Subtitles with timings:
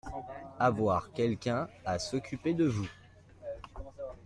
[0.57, 2.89] Avoir quelqu’un à s’occuper de vous.